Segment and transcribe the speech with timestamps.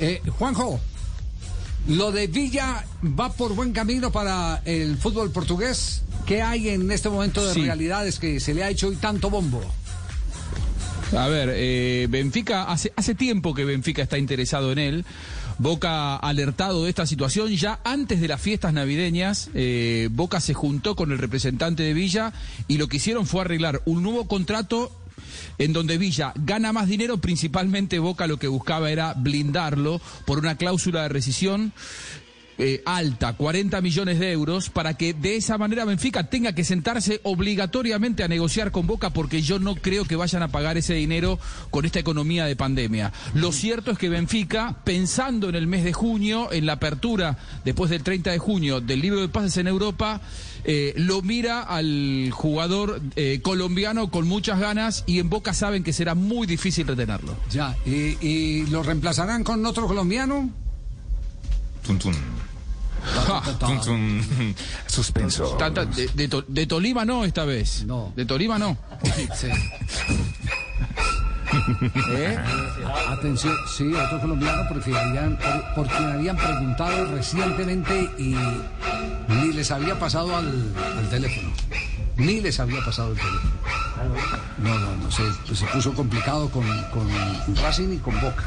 [0.00, 0.80] Eh, Juanjo,
[1.88, 2.84] lo de Villa
[3.18, 6.02] va por buen camino para el fútbol portugués.
[6.26, 7.62] ¿Qué hay en este momento de Sí.
[7.64, 9.60] realidades que se le ha hecho hoy tanto bombo?
[11.16, 15.04] A ver, eh, Benfica, hace, hace tiempo que Benfica está interesado en él.
[15.58, 19.50] Boca alertado de esta situación ya antes de las fiestas navideñas.
[19.54, 22.32] eh, Boca se juntó con el representante de Villa
[22.66, 24.90] y lo que hicieron fue arreglar un nuevo contrato
[25.58, 30.56] en donde Villa gana más dinero, principalmente Boca lo que buscaba era blindarlo por una
[30.56, 31.72] cláusula de rescisión
[32.58, 37.20] eh, alta, 40 millones de euros, para que de esa manera Benfica tenga que sentarse
[37.22, 41.38] obligatoriamente a negociar con Boca, porque yo no creo que vayan a pagar ese dinero
[41.70, 43.12] con esta economía de pandemia.
[43.34, 47.90] Lo cierto es que Benfica, pensando en el mes de junio, en la apertura después
[47.90, 50.20] del 30 de junio del libro de pases en Europa,
[50.64, 55.92] eh, lo mira al jugador eh, colombiano con muchas ganas y en Boca saben que
[55.92, 57.36] será muy difícil retenerlo.
[57.50, 60.50] Ya, ¿y, y lo reemplazarán con otro colombiano?
[61.82, 61.98] Tun.
[64.86, 65.56] Suspenso.
[65.96, 67.84] De, de To- de Tolima no esta vez.
[67.86, 68.12] No.
[68.16, 68.76] De Tolima no.
[69.34, 69.48] Sí.
[72.10, 72.38] ¿Eh?
[73.08, 78.34] Atención, sí, otro colombiano porque habían, por, por quien habían preguntado recientemente y
[79.28, 80.46] ni les había pasado al,
[80.98, 81.50] al teléfono.
[82.16, 83.50] Ni les había pasado el teléfono.
[84.62, 85.22] No, no, no, se,
[85.54, 87.08] se puso complicado con, con
[87.56, 88.44] Racing y con Boca.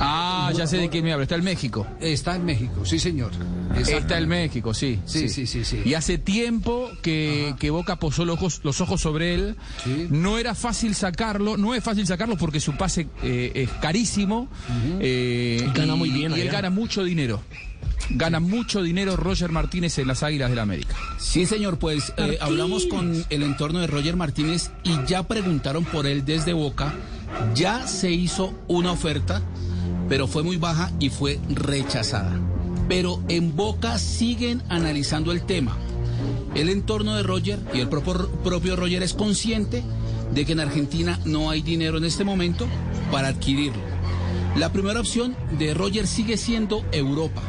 [0.00, 1.24] Ah, ya sé de quién me habla.
[1.24, 1.86] Está el México.
[2.00, 3.30] Está en México, sí señor.
[3.76, 5.00] Está el México, sí.
[5.04, 5.80] Sí, sí, sí, sí.
[5.84, 9.56] Y hace tiempo que, que Boca posó los ojos, los ojos sobre él.
[9.82, 10.06] Sí.
[10.10, 14.48] No era fácil sacarlo, no es fácil sacarlo porque su pase eh, es carísimo.
[15.00, 17.42] eh, Gana y- muy bien Y él gana mucho dinero.
[18.10, 20.94] Gana mucho dinero Roger Martínez en las Águilas del América.
[21.18, 26.06] Sí, señor, pues eh, hablamos con el entorno de Roger Martínez y ya preguntaron por
[26.06, 26.92] él desde Boca.
[27.54, 29.42] Ya se hizo una oferta,
[30.08, 32.32] pero fue muy baja y fue rechazada.
[32.88, 35.76] Pero en Boca siguen analizando el tema.
[36.54, 39.82] El entorno de Roger y el propio, Roger es consciente
[40.32, 42.66] de que en Argentina no hay dinero en este momento
[43.10, 43.82] para adquirirlo.
[44.56, 47.42] La primera opción de Roger sigue siendo Europa.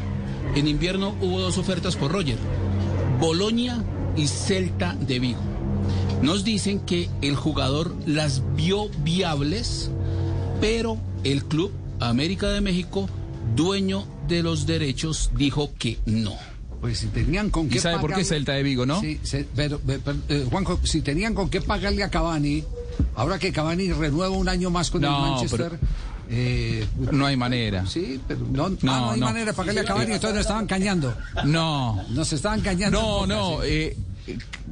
[0.54, 2.38] En invierno hubo dos ofertas por Roger,
[3.20, 3.82] Bolonia
[4.16, 5.55] y Celta de Vigo.
[6.22, 9.90] Nos dicen que el jugador las vio viables,
[10.60, 13.08] pero el club América de México,
[13.54, 16.34] dueño de los derechos, dijo que no.
[16.80, 19.00] Pues si tenían con qué ¿Y sabe por qué Celta de Vigo, no?
[19.00, 19.80] Sí, se- pero,
[20.28, 22.64] eh, Juanjo, si tenían con qué pagarle a Cavani,
[23.14, 25.78] ahora que Cavani renueva un año más con el Manchester.
[26.28, 27.86] eh, No hay manera.
[27.86, 29.26] sí, pero no, ah, No, hay no.
[29.26, 31.14] manera de pagarle a Cavani, entonces nos estaban cañando.
[31.44, 32.04] No.
[32.10, 33.00] Nos estaban cañando.
[33.00, 33.62] No, no.
[33.62, 33.96] eh,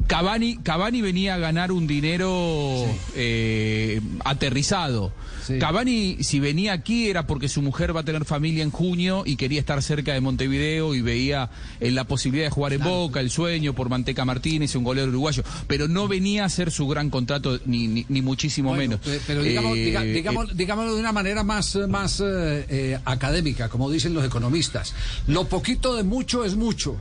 [0.06, 2.84] Cavani, Cavani venía a ganar un dinero
[3.14, 5.12] eh, aterrizado.
[5.46, 5.58] Sí.
[5.58, 9.36] Cavani, si venía aquí, era porque su mujer va a tener familia en junio y
[9.36, 11.50] quería estar cerca de Montevideo y veía
[11.80, 15.42] eh, la posibilidad de jugar en Boca, el sueño por Manteca Martínez, un golero uruguayo.
[15.66, 19.00] Pero no venía a hacer su gran contrato, ni, ni, ni muchísimo Bueno, menos.
[19.00, 23.68] pe- Pero digamos, Eh, diga- eh, digamos- digámoslo de una manera más, más eh, académica,
[23.68, 24.94] como dicen los economistas.
[25.26, 26.96] Lo poquito de mucho es mucho.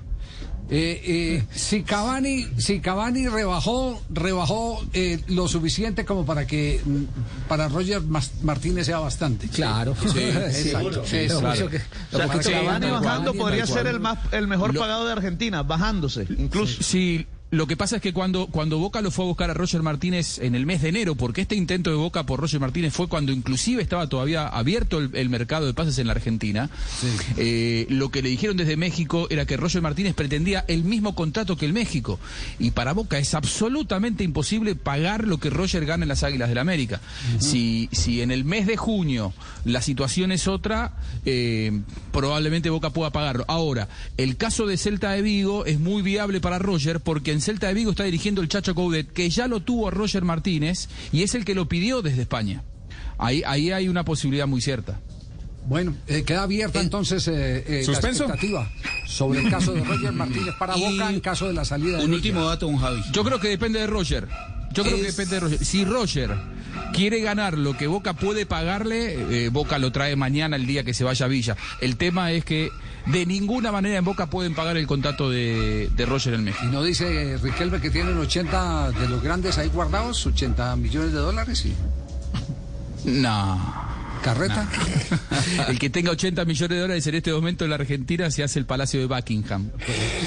[0.75, 7.47] Eh, eh, si Cavani, si Cavani rebajó, rebajó eh, lo suficiente como para que mm,
[7.47, 8.01] para Roger
[8.41, 9.47] Martínez sea bastante.
[9.49, 11.55] Claro, Sí, exacto, sí, Lo claro.
[11.55, 13.03] mucho que- O sea, Cavani bajando
[13.33, 16.81] Cavani, podría ser el más el mejor Lo- pagado de Argentina, bajándose, incluso.
[16.81, 19.83] Sí, lo que pasa es que cuando, cuando Boca lo fue a buscar a Roger
[19.83, 23.07] Martínez en el mes de enero, porque este intento de Boca por Roger Martínez fue
[23.07, 26.71] cuando inclusive estaba todavía abierto el, el mercado de pases en la Argentina,
[27.37, 31.55] eh, lo que le dijeron desde México era que Roger Martínez pretendía el mismo contrato
[31.55, 32.19] que el México.
[32.57, 36.57] Y para Boca es absolutamente imposible pagar lo que Roger gana en las Águilas del
[36.57, 37.01] América.
[37.37, 39.31] si, si en el mes de junio
[39.63, 43.45] la situación es otra, eh, probablemente Boca pueda pagarlo.
[43.47, 47.67] Ahora, el caso de Celta de Vigo es muy viable para Roger porque en Celta
[47.67, 51.23] de Vigo está dirigiendo el Chacho Coudet, que ya lo tuvo a Roger Martínez y
[51.23, 52.63] es el que lo pidió desde España.
[53.17, 54.99] Ahí, ahí hay una posibilidad muy cierta.
[55.65, 58.69] Bueno, eh, queda abierta entonces eh, eh, la expectativa
[59.05, 62.05] sobre el caso de Roger Martínez para Y Boca en caso de la salida de
[62.05, 63.01] Un último dato, don Javi.
[63.13, 64.27] Yo creo que depende de Roger.
[64.73, 65.65] Yo creo que depende de Roger.
[65.65, 66.35] Si Roger
[66.93, 70.93] quiere ganar lo que Boca puede pagarle, eh, Boca lo trae mañana el día que
[70.93, 71.55] se vaya a Villa.
[71.81, 72.69] El tema es que
[73.07, 76.65] de ninguna manera en Boca pueden pagar el contrato de, de Roger en México.
[76.65, 81.19] Y no dice Riquelme que tienen 80 de los grandes ahí guardados, 80 millones de
[81.19, 81.65] dólares.
[81.65, 81.73] Y...
[83.05, 83.82] No.
[84.23, 84.67] ¿Carreta?
[85.67, 88.57] El que tenga 80 millones de dólares en este momento en la Argentina se hace
[88.59, 89.69] el Palacio de Buckingham.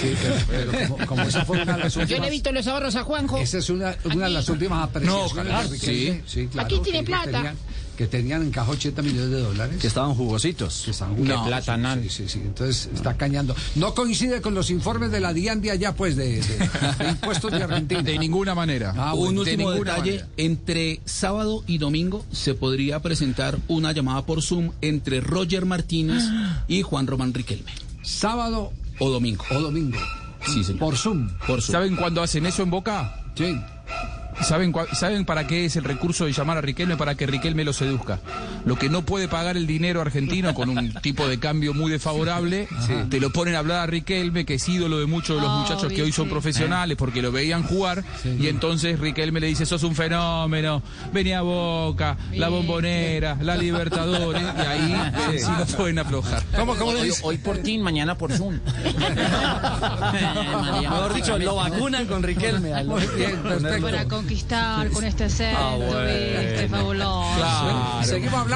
[0.00, 0.34] Sí, pero,
[0.70, 2.30] pero como, como esa fue una de las Yo le he últimas...
[2.30, 3.38] visto los ahorros a Juanjo.
[3.38, 6.22] Esa es una, una de las últimas apreciaciones No, de Riquelme.
[6.26, 6.46] sí.
[6.48, 7.24] claro, Aquí tiene plata.
[7.32, 7.56] Tenían,
[7.96, 9.76] que tenían en caja 80 millones de dólares.
[9.80, 10.82] Que estaban jugositos.
[10.84, 11.42] Que están No.
[11.42, 12.02] sí, platanal.
[12.02, 12.40] Sí, sí, sí.
[12.44, 13.56] Entonces está cañando.
[13.74, 16.58] No coincide con los informes de la DIAN de allá, pues, de, de-
[16.98, 18.02] de impuestos de Argentina.
[18.02, 18.92] De ninguna manera.
[18.96, 20.28] Ah, Un bueno, de último detalle, manera.
[20.36, 26.22] entre sábado y domingo se podría presentar una llamada por Zoom entre Roger Martínez
[26.68, 27.72] y Juan Román Riquelme.
[28.02, 29.44] Sábado O domingo.
[29.50, 29.98] o domingo.
[30.46, 30.78] Sí, señor.
[30.80, 31.28] Por Zoom.
[31.46, 31.72] Por Zoom.
[31.72, 33.24] ¿Saben cuándo hacen eso en Boca?
[33.36, 33.56] Sí.
[34.42, 36.96] ¿Saben, ¿Saben para qué es el recurso de llamar a Riquelme?
[36.96, 38.20] Para que Riquelme lo seduzca.
[38.66, 42.68] Lo que no puede pagar el dinero argentino con un tipo de cambio muy desfavorable,
[43.08, 45.58] te lo ponen a hablar a Riquelme, que es ídolo de muchos de los Oh,
[45.60, 46.30] muchachos que hoy son sí.
[46.32, 48.04] profesionales porque lo veían jugar.
[48.38, 50.82] Y entonces Riquelme le dice, sos un fenómeno,
[51.12, 54.42] vení a Boca, la bombonera, la Libertadores.
[54.42, 54.92] Y ahí
[55.32, 56.42] eh, sí lo pueden aflojar.
[56.56, 58.58] ¿Cómo, cómo Hoy, hoy por Team, mañana por Zoom.
[60.80, 62.70] Mejor dicho, lo vacunan con Riquelme.
[63.80, 66.00] Para conquistar con este acento, Ah, bueno.
[66.00, 67.36] viste, fabuloso.
[67.36, 68.55] Claro, Seguimos hablando